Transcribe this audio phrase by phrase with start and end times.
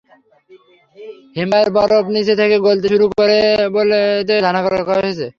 [1.35, 5.29] হিমবাহের বরফ নিচে থেকে গলতে শুরু করেছে বলে তাঁরা ধারণা করছেন।